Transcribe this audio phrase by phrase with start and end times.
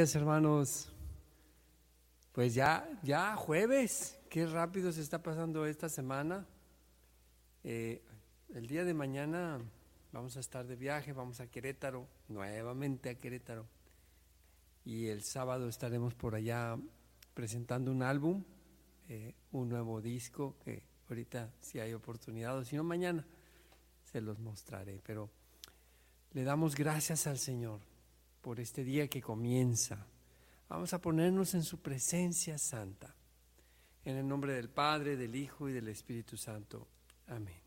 [0.00, 0.90] Hermanos.
[2.32, 4.18] Pues ya, ya jueves.
[4.30, 6.46] Qué rápido se está pasando esta semana.
[7.64, 8.00] Eh,
[8.54, 9.58] el día de mañana
[10.10, 13.66] vamos a estar de viaje, vamos a Querétaro, nuevamente a Querétaro.
[14.86, 16.78] Y el sábado estaremos por allá
[17.34, 18.42] presentando un álbum,
[19.10, 23.26] eh, un nuevo disco que ahorita si hay oportunidad, o si no mañana
[24.10, 24.98] se los mostraré.
[25.04, 25.28] Pero
[26.32, 27.89] le damos gracias al Señor
[28.40, 30.06] por este día que comienza.
[30.68, 33.14] Vamos a ponernos en su presencia santa.
[34.04, 36.88] En el nombre del Padre, del Hijo y del Espíritu Santo.
[37.26, 37.60] Amén.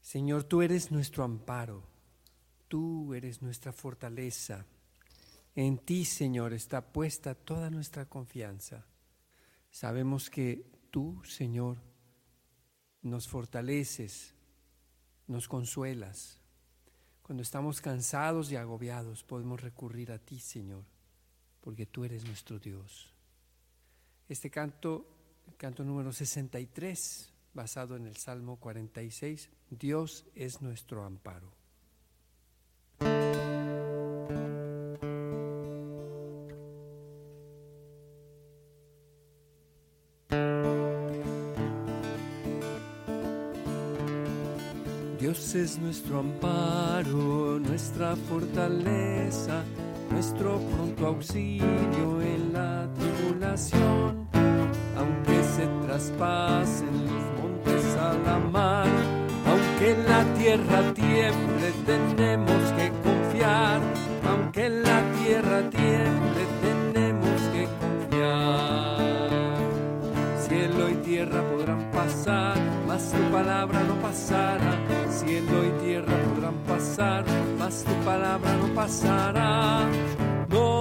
[0.00, 1.84] Señor, tú eres nuestro amparo,
[2.68, 4.66] tú eres nuestra fortaleza.
[5.54, 8.86] En ti, Señor, está puesta toda nuestra confianza.
[9.70, 11.78] Sabemos que tú, Señor,
[13.02, 14.34] nos fortaleces,
[15.26, 16.39] nos consuelas.
[17.30, 20.82] Cuando estamos cansados y agobiados, podemos recurrir a ti, Señor,
[21.60, 23.08] porque tú eres nuestro Dios.
[24.28, 25.06] Este canto,
[25.46, 31.59] el canto número 63, basado en el Salmo 46, Dios es nuestro amparo.
[45.70, 49.62] Es nuestro amparo, nuestra fortaleza,
[50.10, 54.26] nuestro pronto auxilio en la tribulación.
[54.96, 58.88] Aunque se traspasen los montes a la mar,
[59.46, 63.80] aunque la tierra tiemble, tenemos que confiar.
[64.28, 68.98] Aunque la tierra tiemble, tenemos que confiar.
[70.48, 72.56] Cielo y tierra podrán pasar,
[72.88, 74.99] mas tu palabra no pasará.
[75.20, 77.24] Cielo y tierra podrán pasar,
[77.58, 79.86] mas tu palabra no pasará.
[80.48, 80.80] No,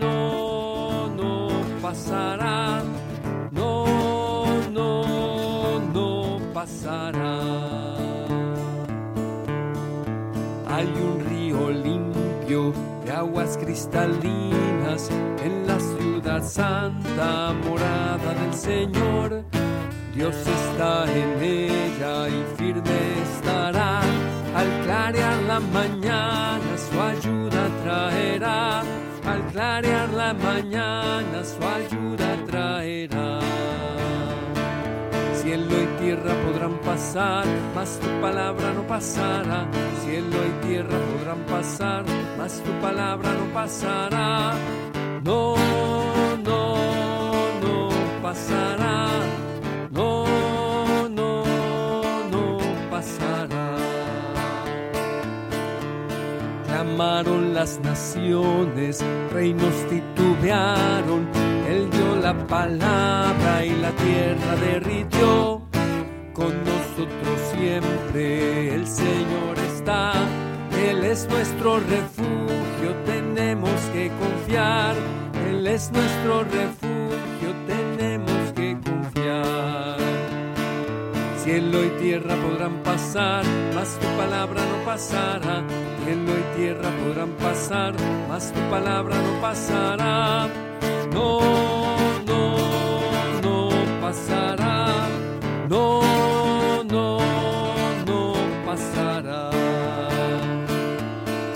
[0.00, 1.48] no, no
[1.80, 2.82] pasará.
[3.52, 7.38] No, no, no pasará.
[10.68, 12.72] Hay un río limpio
[13.04, 15.08] de aguas cristalinas
[15.44, 19.44] en la ciudad santa, morada del Señor.
[20.12, 22.65] Dios está en ella y estará.
[24.56, 28.80] Al clarear la mañana su ayuda traerá.
[29.26, 33.40] Al clarear la mañana su ayuda traerá.
[35.34, 37.44] Cielo y tierra podrán pasar,
[37.74, 39.66] mas tu palabra no pasará.
[40.02, 42.04] Cielo y tierra podrán pasar,
[42.38, 44.54] mas tu palabra no pasará.
[45.22, 45.54] No,
[46.48, 46.76] no,
[47.62, 47.88] no
[48.22, 49.25] pasará.
[56.96, 61.28] Las naciones, reinos titubearon.
[61.68, 65.60] Él dio la palabra y la tierra derritió.
[66.32, 70.12] Con nosotros siempre el Señor está.
[70.88, 74.94] Él es nuestro refugio, tenemos que confiar.
[75.50, 76.95] Él es nuestro refugio,
[81.56, 83.42] Cielo y tierra podrán pasar,
[83.74, 85.64] mas tu palabra no pasará.
[86.04, 87.94] Cielo y tierra podrán pasar,
[88.28, 90.48] mas tu palabra no pasará.
[91.14, 91.40] No,
[92.26, 92.58] no,
[93.42, 93.70] no
[94.02, 95.08] pasará.
[95.70, 96.02] No,
[96.84, 97.20] no,
[98.04, 98.34] no
[98.66, 99.50] pasará.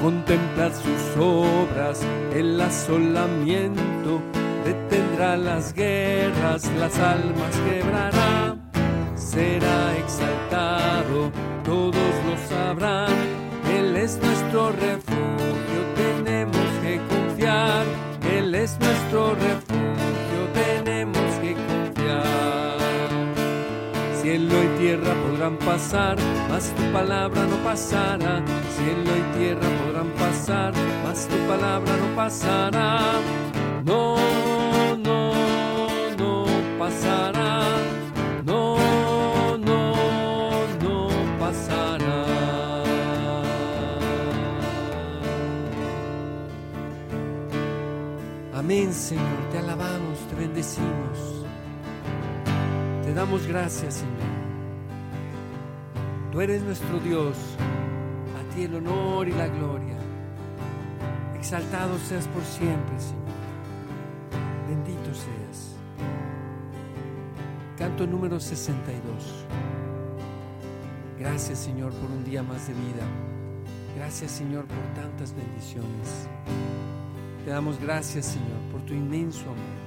[0.01, 2.01] Contemplar sus obras,
[2.35, 4.23] el asolamiento,
[4.65, 8.57] detendrá las guerras, las almas quebrará.
[9.31, 11.31] Será exaltado,
[11.65, 11.95] todos
[12.27, 13.15] lo sabrán.
[13.73, 17.85] Él es nuestro refugio, tenemos que confiar.
[18.29, 22.79] Él es nuestro refugio, tenemos que confiar.
[24.21, 26.17] Cielo y tierra podrán pasar,
[26.49, 28.43] mas tu palabra no pasará.
[28.77, 30.73] Cielo y tierra podrán pasar,
[31.05, 32.99] mas tu palabra no pasará.
[33.85, 34.17] No,
[48.71, 51.45] Amén, Señor, te alabamos, te bendecimos.
[53.03, 54.15] Te damos gracias, Señor.
[56.31, 57.37] Tú eres nuestro Dios.
[58.39, 59.99] A ti el honor y la gloria.
[61.35, 63.25] Exaltado seas por siempre, Señor.
[64.69, 65.75] Bendito seas.
[67.77, 69.03] Canto número 62.
[71.19, 73.05] Gracias, Señor, por un día más de vida.
[73.97, 76.29] Gracias Señor por tantas bendiciones.
[77.45, 79.80] Te damos gracias Señor por tu inmenso amor.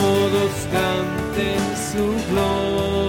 [0.00, 2.99] Todos canten su gloria.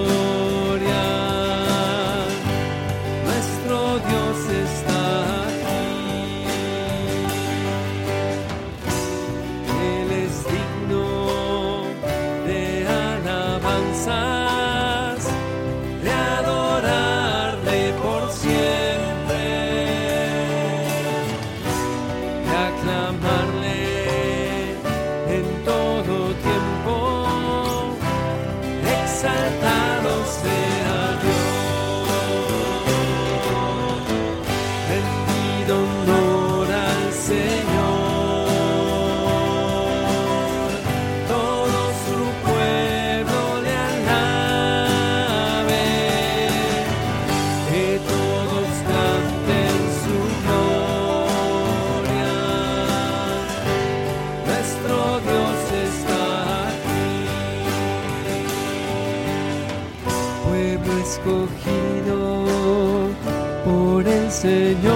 [64.31, 64.95] Señor,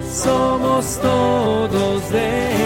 [0.00, 2.65] somos todos de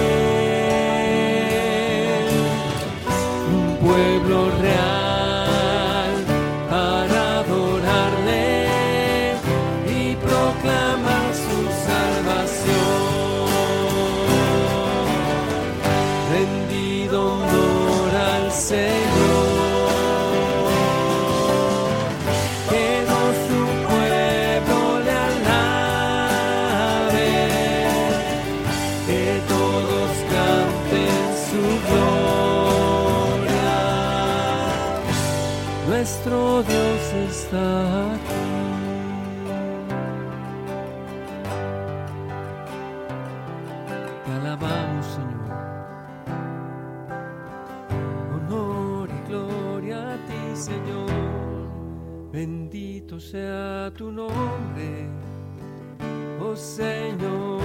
[56.40, 57.60] oh Señor.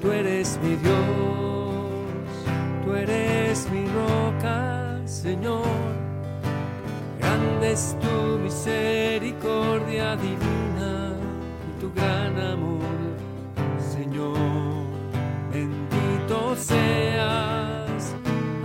[0.00, 0.96] Tú eres mi Dios,
[2.84, 5.62] tú eres mi roca, Señor.
[7.20, 11.14] Grande es tu misericordia divina
[11.68, 12.82] y tu gran amor,
[13.78, 14.36] Señor.
[15.52, 18.14] Bendito seas,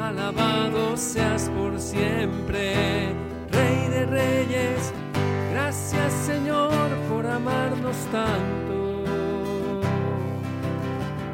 [0.01, 3.13] alabado seas por siempre,
[3.51, 4.93] Rey de Reyes.
[5.89, 9.84] Gracias, Señor, por amarnos tanto.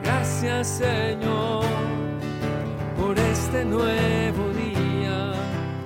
[0.04, 1.66] Gracias Señor
[2.96, 5.34] por este nuevo día.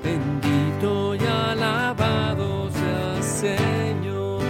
[0.04, 4.44] Bendito y alabado sea Señor.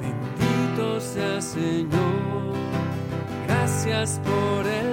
[0.00, 2.54] Bendito sea Señor.
[3.46, 4.89] Gracias por el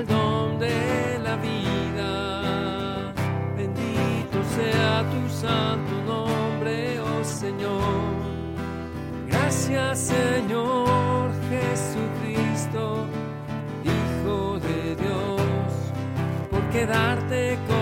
[5.41, 7.81] santo nombre, oh Señor.
[9.27, 13.05] Gracias Señor Jesucristo,
[13.83, 15.41] Hijo de Dios,
[16.49, 17.76] por quedarte con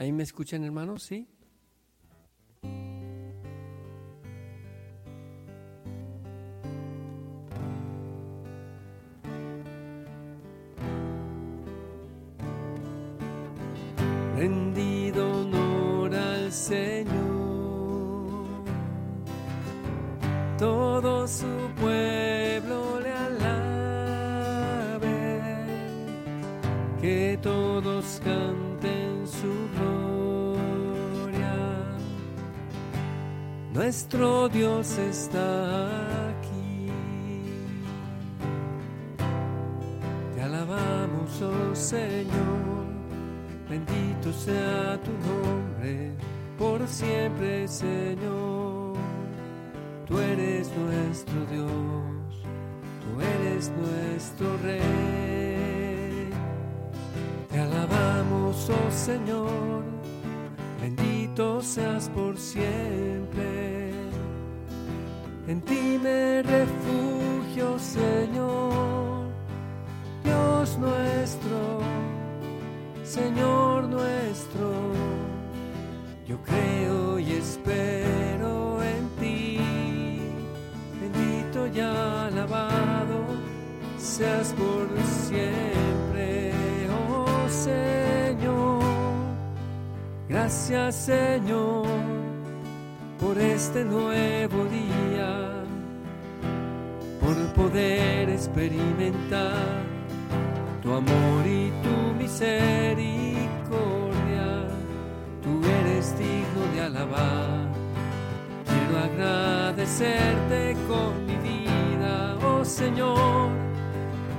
[0.00, 1.02] ¿Ahí me escuchan, hermanos?
[1.02, 1.28] ¿Sí?
[34.90, 36.86] Dios está aquí.
[40.34, 42.70] Te alabamos, oh Señor
[43.68, 46.12] bendito sea tu nombre
[46.58, 48.96] por siempre, Señor.
[50.08, 52.42] Tú eres nuestro Dios,
[53.00, 56.30] tú eres nuestro Rey.
[57.48, 59.69] Te alabamos, oh Señor,
[65.50, 69.26] En ti me refugio, Señor,
[70.22, 71.80] Dios nuestro
[73.02, 74.70] Señor nuestro,
[76.24, 79.58] yo creo y espero en ti.
[81.00, 83.24] Bendito y alabado
[83.98, 84.86] seas por
[85.26, 86.52] siempre,
[87.12, 88.84] oh Señor.
[90.28, 92.20] Gracias Señor
[93.20, 95.39] por este nuevo día,
[97.60, 99.82] poder experimentar
[100.82, 104.66] tu amor y tu misericordia,
[105.42, 107.68] tú eres digno de alabar.
[108.68, 113.50] Quiero agradecerte con mi vida, oh Señor,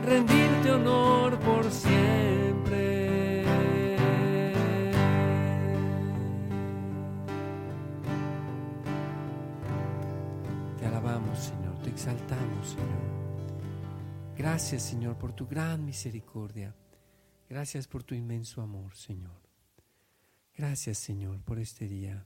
[0.04, 2.21] rendirte honor por siempre.
[12.01, 14.36] Exaltamos, Señor.
[14.36, 16.75] Gracias, Señor, por tu gran misericordia.
[17.48, 19.39] Gracias por tu inmenso amor, Señor.
[20.55, 22.25] Gracias, Señor, por este día.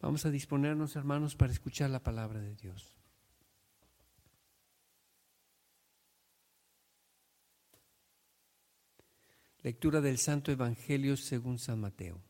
[0.00, 2.92] Vamos a disponernos, hermanos, para escuchar la palabra de Dios.
[9.62, 12.20] Lectura del Santo Evangelio según San Mateo.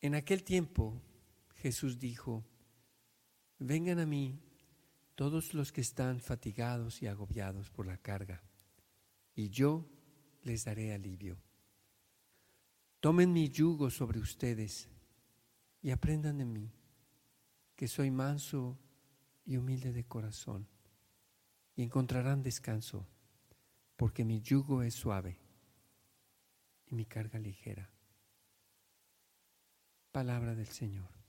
[0.00, 0.98] En aquel tiempo
[1.56, 2.42] Jesús dijo,
[3.60, 4.40] vengan a mí
[5.14, 8.42] todos los que están fatigados y agobiados por la carga,
[9.34, 9.86] y yo
[10.42, 11.36] les daré alivio.
[13.00, 14.88] Tomen mi yugo sobre ustedes
[15.82, 16.72] y aprendan de mí,
[17.76, 18.78] que soy manso
[19.44, 20.66] y humilde de corazón,
[21.76, 23.06] y encontrarán descanso,
[23.96, 25.38] porque mi yugo es suave
[26.86, 27.90] y mi carga ligera.
[30.12, 31.19] Palabra del Señor.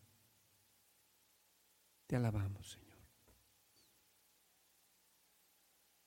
[2.11, 2.97] Te alabamos, Señor.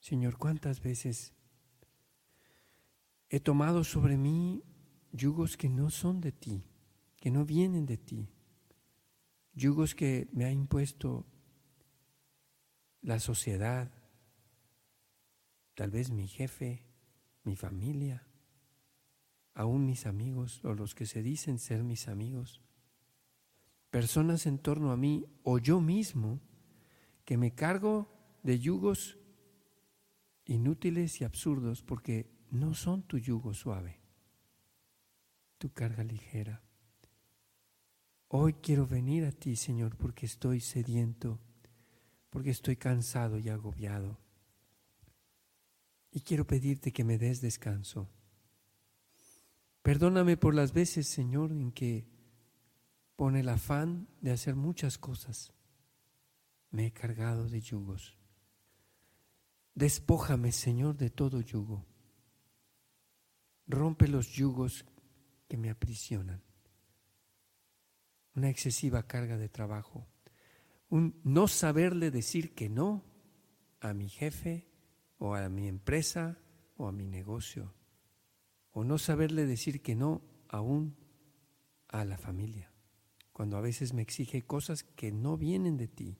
[0.00, 1.32] Señor, cuántas veces
[3.30, 4.62] he tomado sobre mí
[5.12, 6.62] yugos que no son de ti,
[7.16, 8.28] que no vienen de ti,
[9.54, 11.24] yugos que me ha impuesto
[13.00, 13.90] la sociedad,
[15.72, 16.84] tal vez mi jefe,
[17.44, 18.28] mi familia,
[19.54, 22.60] aún mis amigos o los que se dicen ser mis amigos,
[23.94, 26.40] personas en torno a mí o yo mismo
[27.24, 28.08] que me cargo
[28.42, 29.16] de yugos
[30.46, 34.00] inútiles y absurdos porque no son tu yugo suave,
[35.58, 36.60] tu carga ligera.
[38.26, 41.38] Hoy quiero venir a ti, Señor, porque estoy sediento,
[42.30, 44.18] porque estoy cansado y agobiado.
[46.10, 48.08] Y quiero pedirte que me des descanso.
[49.82, 52.12] Perdóname por las veces, Señor, en que
[53.16, 55.52] pone el afán de hacer muchas cosas.
[56.70, 58.16] Me he cargado de yugos.
[59.74, 61.84] Despójame, Señor, de todo yugo.
[63.66, 64.84] Rompe los yugos
[65.48, 66.42] que me aprisionan.
[68.34, 70.06] Una excesiva carga de trabajo.
[70.88, 73.04] Un no saberle decir que no
[73.80, 74.68] a mi jefe
[75.18, 76.38] o a mi empresa
[76.76, 77.74] o a mi negocio.
[78.72, 80.96] O no saberle decir que no aún
[81.88, 82.73] a la familia.
[83.34, 86.16] Cuando a veces me exige cosas que no vienen de ti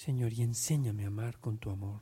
[0.00, 2.00] Señor, y enséñame a amar con tu amor,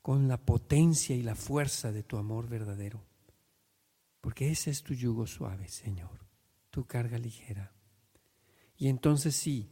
[0.00, 3.04] con la potencia y la fuerza de tu amor verdadero.
[4.22, 6.24] Porque ese es tu yugo suave, Señor,
[6.70, 7.74] tu carga ligera.
[8.78, 9.68] Y entonces sí,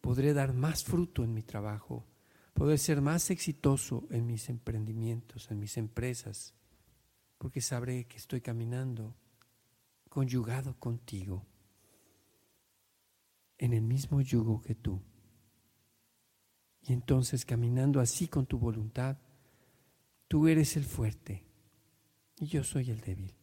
[0.00, 2.04] podré dar más fruto en mi trabajo,
[2.52, 6.52] podré ser más exitoso en mis emprendimientos, en mis empresas,
[7.38, 9.14] porque sabré que estoy caminando
[10.08, 11.46] conyugado contigo,
[13.62, 15.00] en el mismo yugo que tú.
[16.80, 19.18] Y entonces caminando así con tu voluntad,
[20.26, 21.44] tú eres el fuerte
[22.40, 23.36] y yo soy el débil.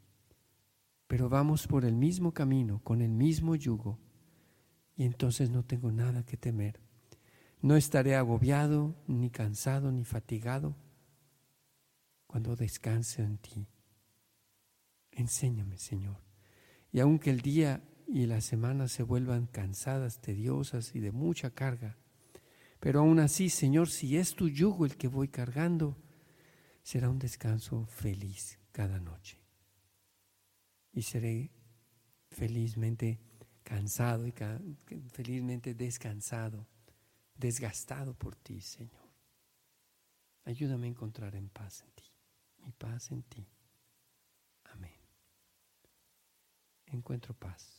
[1.08, 3.98] Pero vamos por el mismo camino, con el mismo yugo,
[4.98, 6.82] y entonces no tengo nada que temer.
[7.62, 10.76] No estaré agobiado, ni cansado, ni fatigado
[12.28, 13.68] cuando descanse en ti.
[15.12, 16.18] Enséñame, Señor.
[16.92, 21.96] Y aunque el día y la semana se vuelvan cansadas, tediosas y de mucha carga,
[22.80, 25.98] pero aún así, Señor, si es tu yugo el que voy cargando,
[26.82, 29.38] será un descanso feliz cada noche.
[30.92, 31.52] Y seré
[32.32, 33.20] felizmente
[33.64, 34.34] cansado y
[35.12, 36.66] felizmente descansado,
[37.36, 39.08] desgastado por ti, Señor.
[40.46, 42.12] Ayúdame a encontrar en paz en ti,
[42.60, 43.46] mi paz en ti.
[44.64, 44.98] Amén.
[46.88, 47.79] Encuentro paz.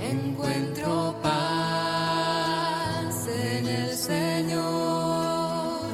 [0.00, 5.86] encuentro paz en el Señor.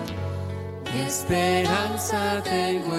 [0.94, 2.96] Y esperanza tengo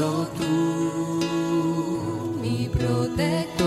[0.00, 1.20] solo tú,
[2.40, 3.59] mi protector.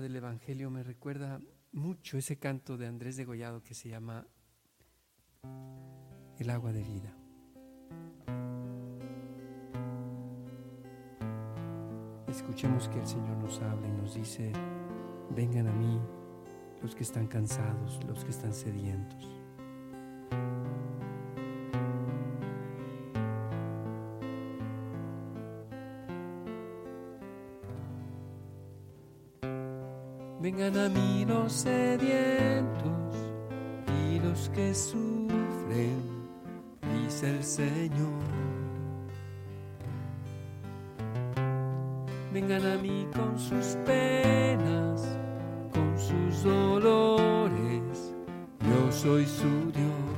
[0.00, 1.40] Del Evangelio me recuerda
[1.72, 4.26] mucho ese canto de Andrés de Gollado que se llama
[6.38, 7.16] El agua de vida.
[12.28, 14.52] Escuchemos que el Señor nos habla y nos dice,
[15.34, 16.00] vengan a mí
[16.82, 19.33] los que están cansados, los que están sedientos.
[30.44, 33.16] Vengan a mí los sedientos
[34.06, 36.02] y los que sufren,
[36.82, 38.22] dice el Señor.
[42.30, 45.16] Vengan a mí con sus penas,
[45.72, 48.12] con sus dolores,
[48.60, 50.12] yo soy su Dios.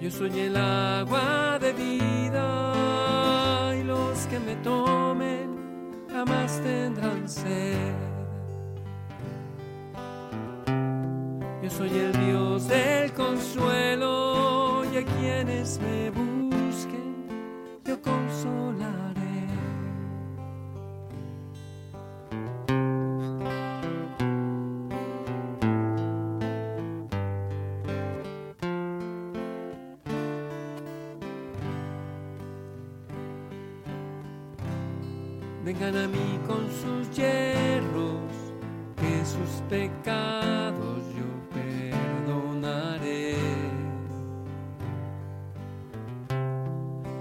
[0.00, 5.43] Yo soy el agua de vida y los que me tomen
[6.64, 7.92] tendrán sed.
[11.62, 16.10] Yo soy el Dios del consuelo y a quienes me
[39.68, 43.34] pecados yo perdonaré.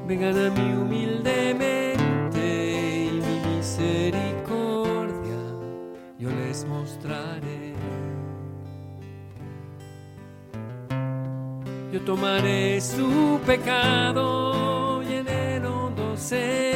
[0.08, 2.46] Vengan a mí humildemente
[3.08, 5.42] y mi misericordia
[6.20, 7.74] yo les mostraré.
[11.92, 16.73] Yo tomaré su pecado y en el hondo océano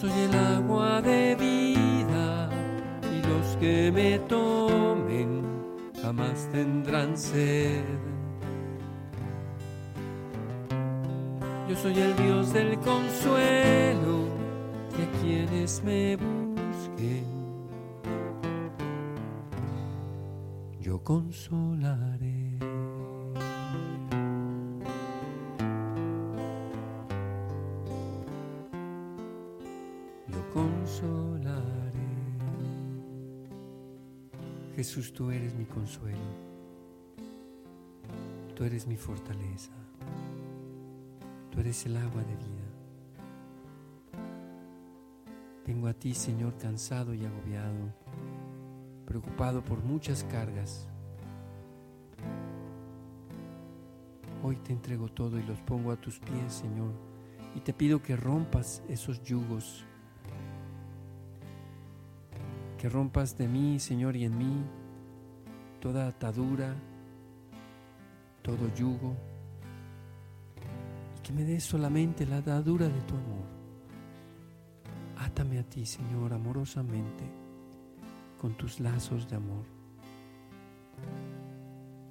[0.00, 2.48] soy el agua de vida
[3.12, 5.42] y los que me tomen
[6.00, 7.84] jamás tendrán sed.
[11.68, 14.24] Yo soy el Dios del consuelo
[14.98, 17.26] y a quienes me busquen,
[20.80, 22.39] yo consolaré.
[34.80, 36.16] Jesús, tú eres mi consuelo.
[38.56, 39.72] Tú eres mi fortaleza.
[41.50, 42.70] Tú eres el agua de vida.
[45.66, 47.92] Vengo a ti, Señor, cansado y agobiado,
[49.04, 50.88] preocupado por muchas cargas.
[54.42, 56.94] Hoy te entrego todo y los pongo a tus pies, Señor,
[57.54, 59.84] y te pido que rompas esos yugos,
[62.80, 64.64] que rompas de mí, Señor, y en mí
[65.80, 66.74] toda atadura,
[68.40, 69.14] todo yugo
[71.22, 73.44] que me des solamente la atadura de tu amor.
[75.18, 77.24] Átame a ti, Señor, amorosamente,
[78.40, 79.66] con tus lazos de amor.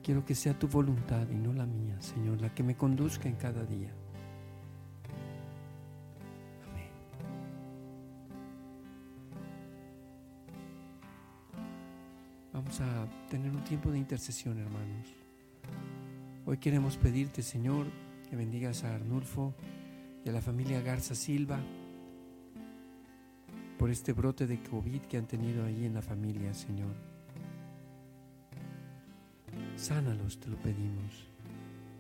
[0.04, 3.38] Quiero que sea tu voluntad y no la mía, Señor, la que me conduzca en
[3.38, 3.92] cada día.
[12.62, 15.08] Vamos a tener un tiempo de intercesión, hermanos.
[16.46, 17.88] Hoy queremos pedirte, Señor,
[18.30, 19.56] que bendigas a Arnulfo
[20.26, 21.58] y a la familia Garza Silva
[23.78, 26.94] por este brote de COVID que han tenido ahí en la familia, Señor.
[29.78, 31.30] Sánalos, te lo pedimos.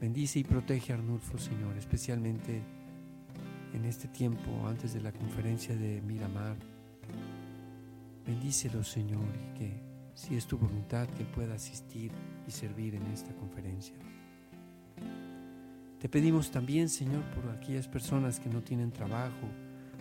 [0.01, 2.61] Bendice y protege a Arnulfo, Señor, especialmente
[3.73, 6.57] en este tiempo antes de la conferencia de Miramar.
[8.25, 9.88] Bendícelo, Señor, y que
[10.19, 12.11] si es tu voluntad que pueda asistir
[12.45, 13.95] y servir en esta conferencia.
[15.97, 19.47] Te pedimos también, Señor, por aquellas personas que no tienen trabajo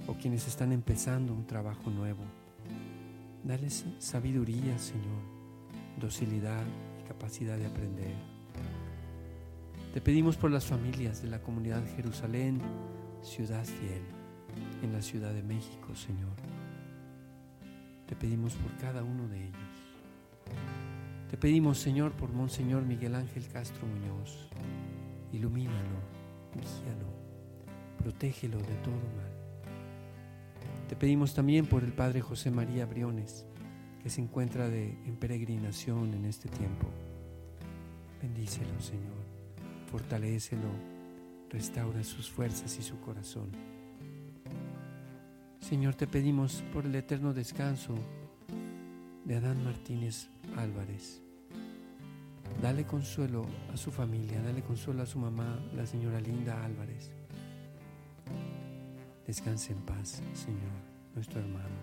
[0.08, 2.24] o quienes están empezando un trabajo nuevo.
[3.44, 5.22] Dales sabiduría, Señor,
[6.00, 6.64] docilidad
[7.00, 8.14] y capacidad de aprender.
[9.94, 12.60] Te pedimos por las familias de la comunidad Jerusalén,
[13.22, 14.02] ciudad fiel,
[14.82, 16.34] en la Ciudad de México, Señor.
[18.08, 19.67] Te pedimos por cada uno de ellos.
[21.30, 24.48] Te pedimos, Señor, por Monseñor Miguel Ángel Castro Muñoz.
[25.30, 26.00] Ilumínalo,
[26.54, 27.06] vigíalo,
[27.98, 29.38] protégelo de todo mal.
[30.88, 33.44] Te pedimos también por el Padre José María Briones,
[34.02, 36.88] que se encuentra de, en peregrinación en este tiempo.
[38.22, 39.22] Bendícelo, Señor,
[39.90, 40.70] fortalécelo,
[41.50, 43.50] restaura sus fuerzas y su corazón.
[45.60, 47.94] Señor, te pedimos por el eterno descanso
[49.28, 51.20] de Adán Martínez Álvarez.
[52.62, 57.12] Dale consuelo a su familia, dale consuelo a su mamá, la señora Linda Álvarez.
[59.26, 60.72] descanse en paz, Señor,
[61.14, 61.76] nuestro hermano.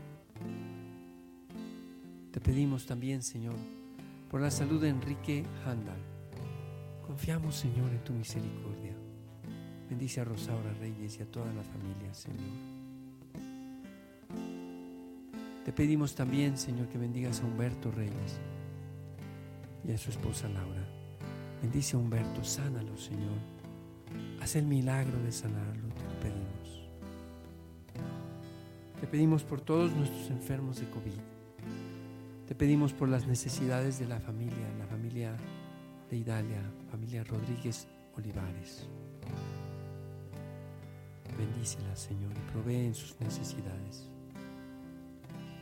[2.31, 3.55] Te pedimos también, Señor,
[4.27, 6.01] por la salud de Enrique Handal.
[7.05, 8.95] Confiamos, Señor, en tu misericordia.
[9.87, 12.74] Bendice a Rosaura Reyes y a toda la familia, Señor.
[15.65, 18.39] Te pedimos también, Señor, que bendigas a Humberto Reyes
[19.83, 20.87] y a su esposa Laura.
[21.59, 23.39] Bendice a Humberto, sánalo, Señor.
[24.39, 26.87] Haz el milagro de sanarlo, te lo pedimos.
[29.01, 31.19] Te pedimos por todos nuestros enfermos de COVID.
[32.47, 35.35] Te pedimos por las necesidades de la familia, la familia
[36.11, 38.87] de Idalia, familia Rodríguez Olivares.
[41.35, 44.14] Bendícela, Señor, y provee en sus necesidades.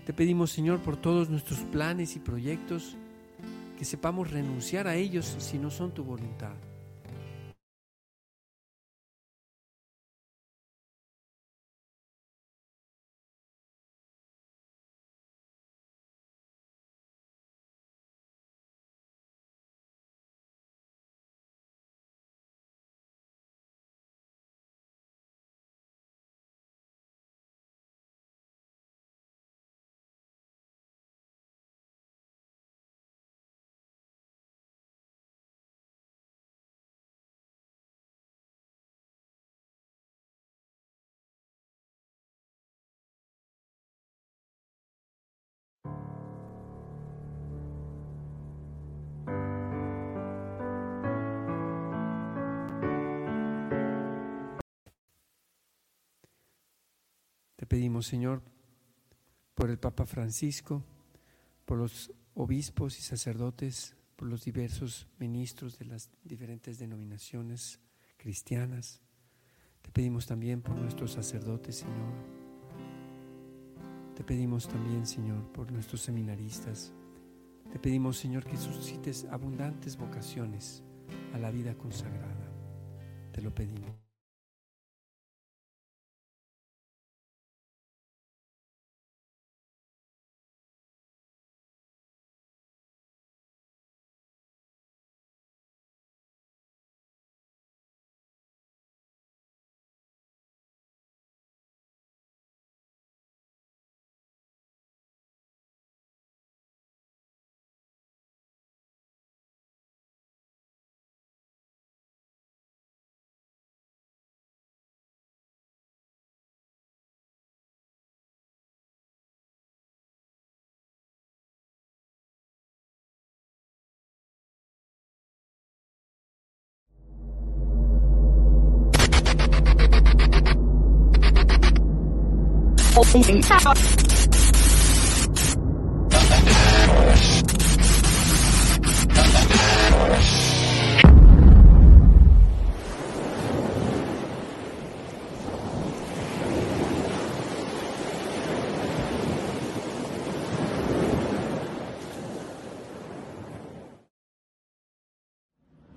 [0.05, 2.97] Te pedimos, Señor, por todos nuestros planes y proyectos,
[3.77, 6.55] que sepamos renunciar a ellos si no son tu voluntad.
[57.73, 58.43] Pedimos, Señor,
[59.55, 60.83] por el Papa Francisco,
[61.65, 67.79] por los obispos y sacerdotes, por los diversos ministros de las diferentes denominaciones
[68.17, 69.01] cristianas.
[69.81, 72.13] Te pedimos también por nuestros sacerdotes, Señor.
[74.15, 76.93] Te pedimos también, Señor, por nuestros seminaristas.
[77.71, 80.83] Te pedimos, Señor, que suscites abundantes vocaciones
[81.33, 82.51] a la vida consagrada.
[83.31, 84.12] Te lo pedimos.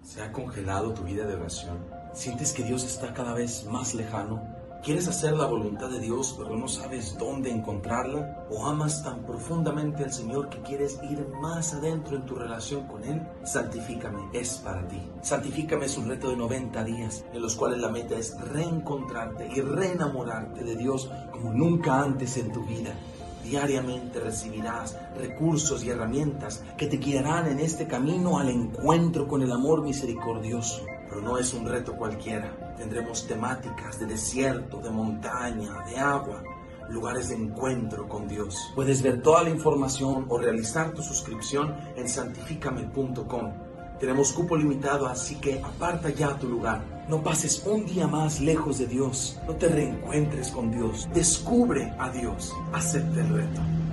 [0.02, 1.76] ¿Se ha congelado tu vida de oración?
[2.14, 4.65] ¿Sientes que Dios está cada vez más lejano?
[4.86, 8.46] ¿Quieres hacer la voluntad de Dios pero no sabes dónde encontrarla?
[8.52, 13.02] ¿O amas tan profundamente al Señor que quieres ir más adentro en tu relación con
[13.02, 13.20] Él?
[13.42, 15.02] Santifícame es para ti.
[15.22, 19.60] Santifícame es un reto de 90 días en los cuales la meta es reencontrarte y
[19.60, 22.94] reenamorarte de Dios como nunca antes en tu vida.
[23.42, 29.50] Diariamente recibirás recursos y herramientas que te guiarán en este camino al encuentro con el
[29.50, 30.84] amor misericordioso.
[31.08, 32.65] Pero no es un reto cualquiera.
[32.76, 36.42] Tendremos temáticas de desierto, de montaña, de agua,
[36.88, 38.72] lugares de encuentro con Dios.
[38.74, 43.52] Puedes ver toda la información o realizar tu suscripción en santificame.com.
[43.98, 46.84] Tenemos cupo limitado, así que aparta ya tu lugar.
[47.08, 49.38] No pases un día más lejos de Dios.
[49.46, 51.08] No te reencuentres con Dios.
[51.14, 52.52] Descubre a Dios.
[52.72, 53.85] Acepta el reto.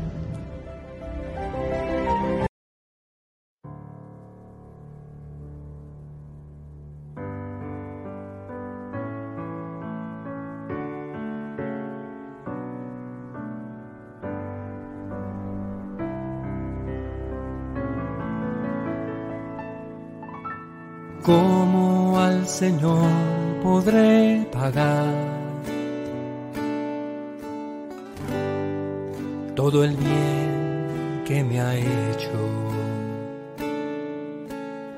[29.74, 32.30] Todo el bien que me ha hecho?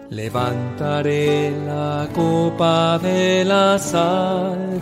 [0.09, 4.75] Levantaré la copa de la salvación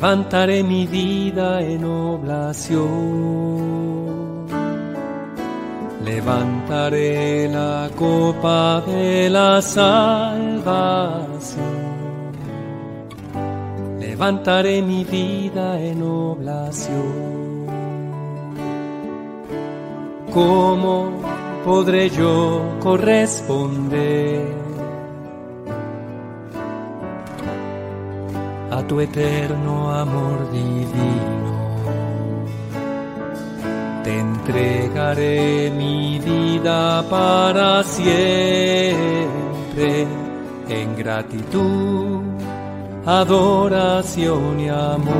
[0.00, 2.80] levantaré mi vida en oblación.
[6.02, 10.70] Levantaré la copa de la salvación.
[14.20, 17.64] Levantaré mi vida en oblación.
[20.30, 21.22] ¿Cómo
[21.64, 24.60] podré yo corresponder?
[28.70, 31.54] a tu eterno amor divino.
[34.04, 39.16] Te entregaré mi vida para siempre
[40.68, 42.29] en gratitud,
[43.18, 45.10] adoración y amor.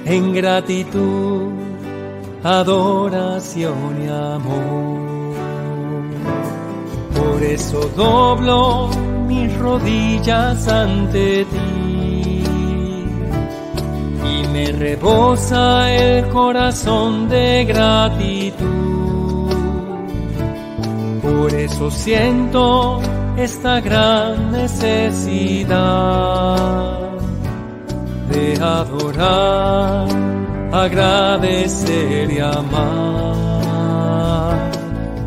[0.04, 1.52] en gratitud
[2.44, 4.98] adoración y amor.
[7.16, 8.90] Por eso doblo
[9.26, 11.97] mis rodillas ante ti
[14.52, 18.58] me rebosa el corazón de gratitud.
[21.22, 23.00] Por eso siento
[23.36, 25.76] esta gran necesidad
[28.30, 30.08] de adorar
[30.72, 33.68] agradecer y amar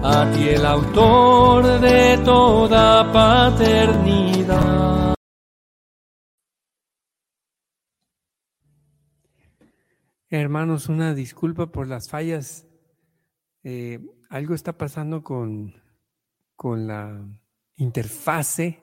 [0.03, 5.11] a ti el autor de toda paternidad.
[10.32, 12.65] Hermanos, una disculpa por las fallas.
[13.63, 15.76] Eh, algo está pasando con,
[16.56, 17.24] con la
[17.76, 18.82] interfase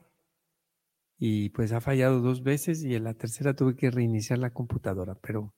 [1.18, 5.16] y pues ha fallado dos veces y en la tercera tuve que reiniciar la computadora,
[5.16, 5.52] pero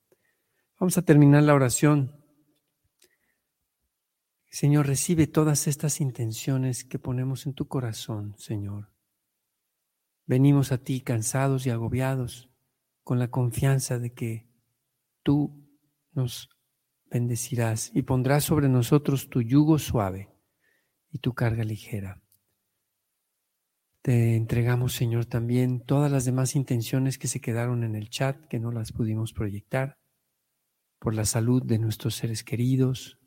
[0.81, 2.11] Vamos a terminar la oración.
[4.49, 8.91] Señor, recibe todas estas intenciones que ponemos en tu corazón, Señor.
[10.25, 12.49] Venimos a ti cansados y agobiados
[13.03, 14.49] con la confianza de que
[15.21, 15.60] tú
[16.13, 16.49] nos
[17.09, 20.29] bendecirás y pondrás sobre nosotros tu yugo suave
[21.11, 22.21] y tu carga ligera.
[24.01, 28.59] Te entregamos, Señor, también todas las demás intenciones que se quedaron en el chat, que
[28.59, 29.99] no las pudimos proyectar
[30.97, 33.19] por la salud de nuestros seres queridos,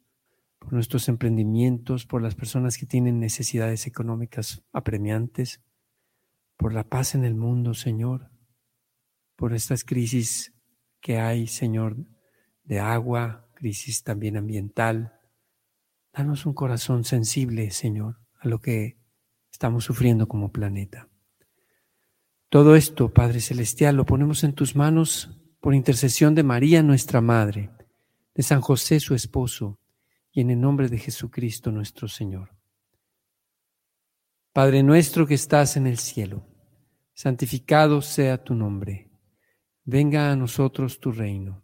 [0.58, 5.62] por nuestros emprendimientos, por las personas que tienen necesidades económicas apremiantes,
[6.56, 8.30] por la paz en el mundo, Señor,
[9.36, 10.54] por estas crisis
[11.00, 11.96] que hay, Señor,
[12.64, 15.18] de agua, crisis también ambiental.
[16.12, 18.98] Danos un corazón sensible, Señor, a lo que
[19.50, 21.08] estamos sufriendo como planeta.
[22.48, 27.70] Todo esto, Padre Celestial, lo ponemos en tus manos por intercesión de María nuestra Madre,
[28.34, 29.80] de San José su esposo,
[30.30, 32.50] y en el nombre de Jesucristo nuestro Señor.
[34.52, 36.46] Padre nuestro que estás en el cielo,
[37.12, 39.10] santificado sea tu nombre,
[39.84, 41.63] venga a nosotros tu reino,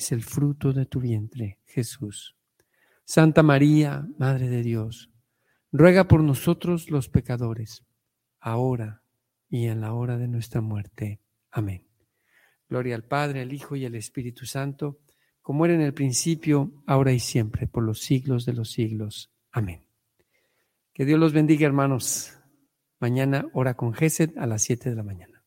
[0.00, 2.34] es el fruto de tu vientre, Jesús.
[3.04, 5.10] Santa María, Madre de Dios,
[5.72, 7.84] ruega por nosotros los pecadores,
[8.40, 9.02] ahora
[9.50, 11.20] y en la hora de nuestra muerte.
[11.50, 11.86] Amén.
[12.66, 15.00] Gloria al Padre, al Hijo y al Espíritu Santo,
[15.42, 19.30] como era en el principio, ahora y siempre, por los siglos de los siglos.
[19.50, 19.84] Amén.
[20.94, 22.38] Que Dios los bendiga, hermanos.
[23.00, 25.39] Mañana hora con Gesed a las 7 de la mañana.